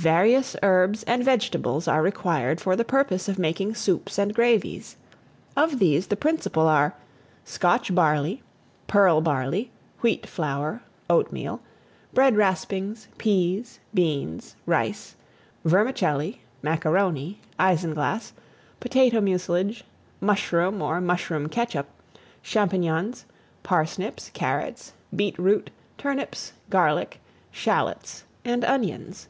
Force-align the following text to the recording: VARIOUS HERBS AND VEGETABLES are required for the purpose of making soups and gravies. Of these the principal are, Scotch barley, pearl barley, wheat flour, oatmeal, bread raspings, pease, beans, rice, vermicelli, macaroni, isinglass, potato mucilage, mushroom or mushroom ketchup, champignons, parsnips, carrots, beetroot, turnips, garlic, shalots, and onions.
VARIOUS 0.00 0.54
HERBS 0.62 1.02
AND 1.08 1.24
VEGETABLES 1.24 1.88
are 1.88 2.02
required 2.02 2.60
for 2.60 2.76
the 2.76 2.84
purpose 2.84 3.28
of 3.28 3.36
making 3.36 3.74
soups 3.74 4.16
and 4.16 4.32
gravies. 4.32 4.96
Of 5.56 5.80
these 5.80 6.06
the 6.06 6.14
principal 6.16 6.68
are, 6.68 6.94
Scotch 7.44 7.92
barley, 7.92 8.40
pearl 8.86 9.20
barley, 9.20 9.72
wheat 10.00 10.24
flour, 10.28 10.82
oatmeal, 11.10 11.60
bread 12.14 12.36
raspings, 12.36 13.08
pease, 13.18 13.80
beans, 13.92 14.54
rice, 14.66 15.16
vermicelli, 15.64 16.42
macaroni, 16.62 17.40
isinglass, 17.58 18.30
potato 18.78 19.20
mucilage, 19.20 19.82
mushroom 20.20 20.80
or 20.80 21.00
mushroom 21.00 21.48
ketchup, 21.48 21.88
champignons, 22.44 23.24
parsnips, 23.64 24.30
carrots, 24.32 24.92
beetroot, 25.16 25.70
turnips, 25.98 26.52
garlic, 26.70 27.20
shalots, 27.50 28.22
and 28.44 28.64
onions. 28.64 29.26